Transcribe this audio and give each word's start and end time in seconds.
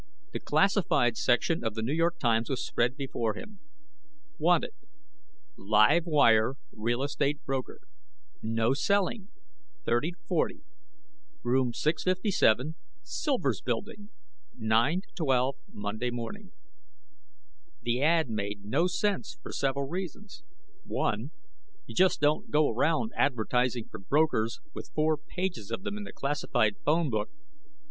The 0.33 0.39
classified 0.39 1.15
section 1.15 1.63
of 1.63 1.75
the 1.75 1.83
New 1.83 1.93
York 1.93 2.17
Times 2.17 2.49
was 2.49 2.65
spread 2.65 2.97
before 2.97 3.35
him. 3.35 3.59
WANTED: 4.39 4.71
Live 5.57 6.07
wire 6.07 6.55
Real 6.71 7.03
Estate 7.03 7.45
broker 7.45 7.81
No 8.41 8.73
selling 8.73 9.27
30 9.85 10.13
40. 10.27 10.61
Room 11.43 11.71
657 11.71 12.73
Silvers 13.03 13.61
Building 13.61 14.09
9 14.57 15.01
12 15.13 15.55
Monday 15.71 16.09
morning. 16.09 16.51
The 17.83 18.01
ad 18.01 18.27
made 18.27 18.63
no 18.65 18.87
sense 18.87 19.37
for 19.43 19.51
several 19.51 19.87
reasons. 19.87 20.41
One: 20.83 21.29
you 21.85 21.93
just 21.93 22.19
don't 22.19 22.49
go 22.49 22.69
around 22.71 23.11
advertising 23.15 23.87
for 23.91 23.99
brokers 23.99 24.61
with 24.73 24.89
four 24.95 25.15
pages 25.15 25.69
of 25.69 25.83
them 25.83 25.95
in 25.95 26.05
the 26.05 26.11
classified 26.11 26.77
phone 26.83 27.11
book. 27.11 27.29